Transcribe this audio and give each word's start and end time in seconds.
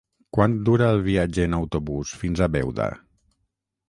Quant 0.35 0.53
dura 0.69 0.85
el 0.93 1.01
viatge 1.07 1.45
en 1.49 1.55
autobús 1.57 2.13
fins 2.23 2.41
a 2.41 2.47
Beuda? 2.57 2.89